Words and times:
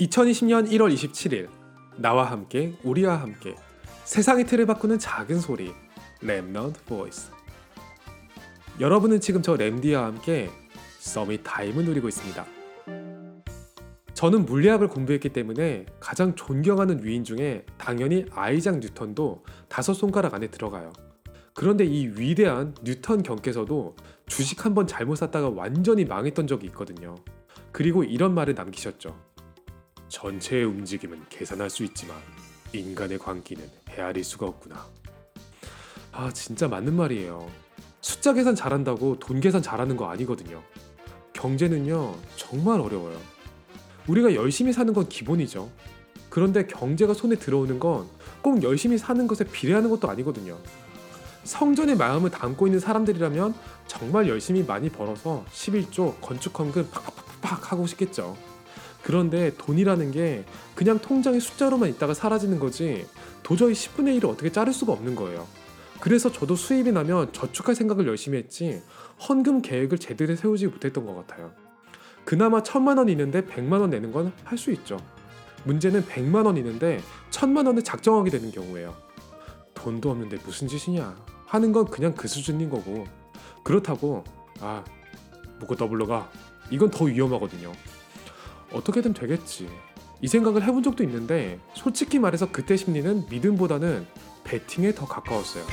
2020년 0.00 0.70
1월 0.70 0.92
27일 0.94 1.48
나와 1.96 2.30
함께 2.30 2.72
우리와 2.82 3.20
함께 3.20 3.54
세상의 4.04 4.46
틀을 4.46 4.64
바꾸는 4.66 4.98
작은 4.98 5.40
소리 5.40 5.72
Remnant 6.22 6.86
Voice 6.86 7.30
여러분은 8.80 9.20
지금 9.20 9.42
저 9.42 9.56
램디와 9.56 10.06
함께 10.06 10.48
Summit 11.00 11.42
Time을 11.44 11.84
누리고 11.84 12.08
있습니다. 12.08 12.46
저는 14.14 14.46
물리학을 14.46 14.88
공부했기 14.88 15.30
때문에 15.30 15.84
가장 15.98 16.34
존경하는 16.34 17.04
위인 17.04 17.22
중에 17.24 17.64
당연히 17.76 18.24
아이작 18.32 18.78
뉴턴도 18.78 19.44
다섯 19.68 19.92
손가락 19.92 20.34
안에 20.34 20.48
들어가요. 20.48 20.92
그런데 21.52 21.84
이 21.84 22.06
위대한 22.06 22.74
뉴턴 22.82 23.22
경께서도 23.22 23.96
주식 24.26 24.64
한 24.64 24.74
번 24.74 24.86
잘못 24.86 25.16
샀다가 25.16 25.50
완전히 25.50 26.04
망했던 26.06 26.46
적이 26.46 26.66
있거든요. 26.68 27.16
그리고 27.72 28.02
이런 28.02 28.34
말을 28.34 28.54
남기셨죠. 28.54 29.29
전체의 30.10 30.64
움직임은 30.64 31.24
계산할 31.30 31.70
수 31.70 31.84
있지만 31.84 32.16
인간의 32.74 33.18
광기는 33.18 33.64
헤아릴 33.88 34.22
수가 34.22 34.46
없구나. 34.46 34.86
아 36.12 36.30
진짜 36.32 36.68
맞는 36.68 36.94
말이에요. 36.94 37.50
숫자 38.02 38.34
계산 38.34 38.54
잘한다고 38.54 39.18
돈 39.18 39.40
계산 39.40 39.62
잘하는 39.62 39.96
거 39.96 40.10
아니거든요. 40.10 40.62
경제는요 41.32 42.14
정말 42.36 42.80
어려워요. 42.80 43.18
우리가 44.06 44.34
열심히 44.34 44.72
사는 44.72 44.92
건 44.92 45.08
기본이죠. 45.08 45.70
그런데 46.28 46.66
경제가 46.66 47.14
손에 47.14 47.36
들어오는 47.36 47.80
건 47.80 48.20
꼭 48.42 48.62
열심히 48.62 48.98
사는 48.98 49.26
것에 49.26 49.44
비례하는 49.44 49.90
것도 49.90 50.08
아니거든요. 50.08 50.58
성전의 51.44 51.96
마음을 51.96 52.30
담고 52.30 52.66
있는 52.66 52.80
사람들이라면 52.80 53.54
정말 53.86 54.28
열심히 54.28 54.62
많이 54.62 54.88
벌어서 54.88 55.44
11조 55.52 56.20
건축 56.20 56.58
헌금 56.58 56.88
팍팍팍팍 56.90 57.72
하고 57.72 57.86
싶겠죠. 57.86 58.36
그런데 59.10 59.52
돈이라는 59.58 60.12
게 60.12 60.44
그냥 60.76 61.00
통장에 61.00 61.40
숫자로만 61.40 61.88
있다가 61.88 62.14
사라지는 62.14 62.60
거지 62.60 63.04
도저히 63.42 63.72
10분의 63.72 64.20
1을 64.20 64.28
어떻게 64.28 64.52
자를 64.52 64.72
수가 64.72 64.92
없는 64.92 65.16
거예요. 65.16 65.48
그래서 66.00 66.30
저도 66.30 66.54
수입이 66.54 66.92
나면 66.92 67.32
저축할 67.32 67.74
생각을 67.74 68.06
열심히 68.06 68.38
했지 68.38 68.80
헌금 69.28 69.62
계획을 69.62 69.98
제대로 69.98 70.36
세우지 70.36 70.68
못했던 70.68 71.04
것 71.04 71.16
같아요. 71.16 71.50
그나마 72.24 72.62
천만 72.62 72.98
원 72.98 73.08
있는데 73.08 73.44
백만 73.44 73.80
원 73.80 73.90
내는 73.90 74.12
건 74.12 74.30
할 74.44 74.56
수 74.56 74.70
있죠. 74.70 74.96
문제는 75.64 76.06
백만 76.06 76.46
원 76.46 76.56
있는데 76.56 77.00
천만 77.30 77.66
원을 77.66 77.82
작정하게 77.82 78.30
되는 78.30 78.52
경우예요. 78.52 78.94
돈도 79.74 80.08
없는데 80.08 80.38
무슨 80.44 80.68
짓이냐 80.68 81.16
하는 81.46 81.72
건 81.72 81.86
그냥 81.86 82.14
그 82.14 82.28
수준인 82.28 82.70
거고 82.70 83.08
그렇다고 83.64 84.22
아 84.60 84.84
묻고 85.58 85.74
더블로 85.74 86.06
가 86.06 86.30
이건 86.70 86.92
더 86.92 87.06
위험하거든요. 87.06 87.72
어떻게든 88.72 89.14
되겠지. 89.14 89.68
이 90.22 90.28
생각을 90.28 90.62
해본 90.62 90.82
적도 90.82 91.02
있는데 91.04 91.58
솔직히 91.74 92.18
말해서 92.18 92.50
그때 92.52 92.76
심리는 92.76 93.24
믿음보다는 93.30 94.06
베팅에 94.44 94.94
더 94.94 95.06
가까웠어요. 95.06 95.64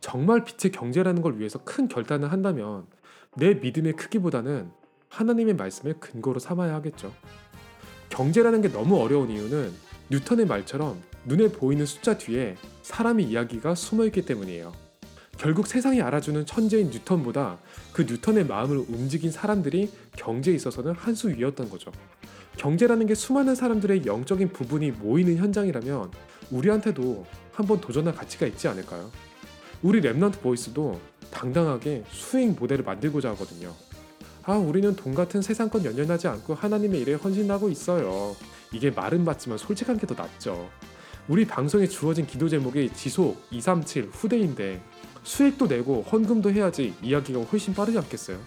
정말 0.00 0.44
빛의 0.44 0.72
경제라는 0.72 1.22
걸 1.22 1.38
위해서 1.38 1.58
큰 1.64 1.88
결단을 1.88 2.30
한다면 2.30 2.86
내 3.36 3.54
믿음의 3.54 3.94
크기보다는 3.94 4.70
하나님의 5.08 5.54
말씀을 5.54 5.94
근거로 5.98 6.38
삼아야 6.38 6.74
하겠죠. 6.76 7.12
경제라는 8.08 8.62
게 8.62 8.70
너무 8.70 9.00
어려운 9.00 9.30
이유는 9.30 9.72
뉴턴의 10.10 10.46
말처럼 10.46 11.02
눈에 11.24 11.48
보이는 11.48 11.84
숫자 11.84 12.16
뒤에 12.16 12.56
사람의 12.82 13.26
이야기가 13.26 13.74
숨어 13.74 14.04
있기 14.06 14.24
때문이에요. 14.24 14.85
결국 15.38 15.66
세상이 15.66 16.00
알아주는 16.00 16.46
천재인 16.46 16.90
뉴턴보다 16.90 17.58
그 17.92 18.02
뉴턴의 18.02 18.46
마음을 18.46 18.78
움직인 18.88 19.30
사람들이 19.30 19.90
경제에 20.16 20.54
있어서는 20.54 20.92
한 20.92 21.14
수 21.14 21.28
위였던 21.30 21.70
거죠. 21.70 21.90
경제라는 22.58 23.06
게 23.06 23.14
수많은 23.14 23.54
사람들의 23.54 24.04
영적인 24.06 24.48
부분이 24.50 24.92
모이는 24.92 25.36
현장이라면 25.36 26.10
우리한테도 26.50 27.26
한번 27.52 27.80
도전할 27.80 28.14
가치가 28.14 28.46
있지 28.46 28.68
않을까요? 28.68 29.10
우리 29.82 30.00
Remnant 30.00 30.40
Voice도 30.40 31.00
당당하게 31.30 32.04
수익 32.10 32.58
모델을 32.58 32.84
만들고자 32.84 33.30
하거든요. 33.30 33.74
아, 34.44 34.54
우리는 34.54 34.94
돈 34.96 35.14
같은 35.14 35.42
세상권 35.42 35.84
연연하지 35.84 36.28
않고 36.28 36.54
하나님의 36.54 37.00
일에 37.00 37.14
헌신하고 37.14 37.68
있어요. 37.68 38.36
이게 38.72 38.90
말은 38.90 39.24
맞지만 39.24 39.58
솔직한 39.58 39.98
게 39.98 40.06
더 40.06 40.14
낫죠. 40.14 40.68
우리 41.28 41.44
방송에 41.46 41.86
주어진 41.88 42.26
기도 42.26 42.48
제목이 42.48 42.90
지속 42.94 43.42
237 43.50 44.10
후대인데 44.12 44.80
수익도 45.26 45.66
내고 45.66 46.02
헌금도 46.02 46.52
해야지 46.52 46.94
이야기가 47.02 47.40
훨씬 47.40 47.74
빠르지 47.74 47.98
않겠어요? 47.98 48.38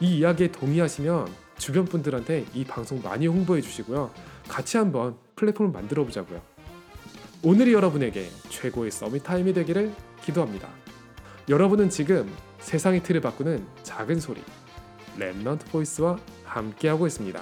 이 0.00 0.18
이야기에 0.18 0.50
동의하시면 0.50 1.28
주변 1.56 1.84
분들한테 1.84 2.46
이 2.52 2.64
방송 2.64 3.00
많이 3.00 3.28
홍보해 3.28 3.60
주시고요. 3.60 4.10
같이 4.48 4.76
한번 4.76 5.14
플랫폼을 5.36 5.70
만들어 5.70 6.04
보자고요. 6.04 6.42
오늘이 7.44 7.72
여러분에게 7.72 8.28
최고의 8.48 8.90
서밋 8.90 9.22
타임이 9.22 9.52
되기를 9.52 9.94
기도합니다. 10.24 10.68
여러분은 11.48 11.90
지금 11.90 12.28
세상의 12.58 13.04
틀을 13.04 13.20
바꾸는 13.20 13.64
작은 13.84 14.18
소리 14.18 14.42
랩넌트 15.16 15.70
보이스와 15.70 16.18
함께하고 16.44 17.06
있습니다. 17.06 17.40